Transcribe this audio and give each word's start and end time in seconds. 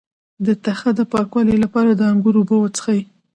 د 0.45 0.47
تخه 0.65 0.89
د 0.99 1.01
پاکوالي 1.11 1.57
لپاره 1.63 1.91
د 1.95 2.01
انګور 2.11 2.35
اوبه 2.39 2.55
وڅښئ 2.59 3.01